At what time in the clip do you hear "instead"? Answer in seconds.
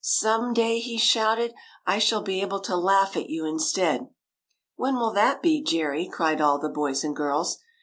3.45-4.07